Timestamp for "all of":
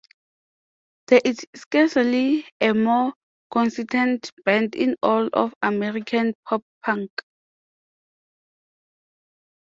5.03-5.53